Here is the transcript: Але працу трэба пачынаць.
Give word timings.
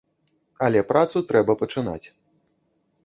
Але 0.67 0.81
працу 0.91 1.17
трэба 1.33 1.57
пачынаць. 1.63 2.03